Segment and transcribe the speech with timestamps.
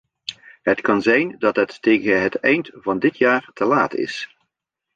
[0.61, 4.35] Het kan zijn dat het tegen het eind van dit jaar te laat is.